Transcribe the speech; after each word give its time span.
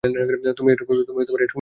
তুমি 0.57 0.69
এটুকুও 0.71 0.95
করতে 0.99 1.31
পারো 1.31 1.33
না। 1.33 1.47